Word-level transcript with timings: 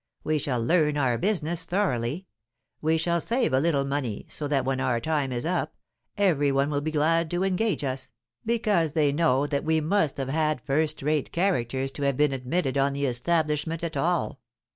We 0.23 0.39
shall 0.39 0.59
learn 0.59 0.97
our 0.97 1.19
business 1.19 1.63
thoroughly; 1.63 2.25
we 2.81 2.97
shall 2.97 3.19
save 3.19 3.53
a 3.53 3.59
little 3.59 3.85
money, 3.85 4.25
so 4.29 4.47
that, 4.47 4.65
when 4.65 4.79
our 4.79 4.99
time 4.99 5.31
is 5.31 5.45
up, 5.45 5.75
every 6.17 6.51
one 6.51 6.71
will 6.71 6.81
be 6.81 6.89
glad 6.89 7.29
to 7.29 7.43
engage 7.43 7.83
us, 7.83 8.09
because 8.43 8.93
they 8.93 9.11
know 9.11 9.45
that 9.45 9.63
we 9.63 9.79
must 9.79 10.17
have 10.17 10.29
had 10.29 10.59
first 10.59 11.03
rate 11.03 11.31
characters 11.31 11.91
to 11.91 12.01
have 12.01 12.17
been 12.17 12.33
admitted 12.33 12.79
on 12.79 12.93
the 12.93 13.05
establishment 13.05 13.83
at 13.83 13.95
all.'" 13.95 14.39